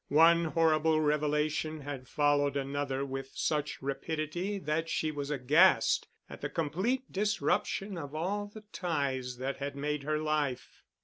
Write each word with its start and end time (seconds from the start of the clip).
One 0.07 0.45
horrible 0.45 0.99
revelation 0.99 1.81
had 1.81 2.07
followed 2.07 2.57
another 2.57 3.05
with 3.05 3.33
such 3.35 3.83
rapidity 3.83 4.57
that 4.57 4.89
she 4.89 5.11
was 5.11 5.29
aghast 5.29 6.07
at 6.27 6.41
the 6.41 6.49
complete 6.49 7.03
disruption 7.13 7.99
of 7.99 8.15
all 8.15 8.47
the 8.47 8.63
ties 8.73 9.37
that 9.37 9.57
had 9.57 9.75
made 9.75 10.01
her 10.01 10.17
life. 10.17 10.81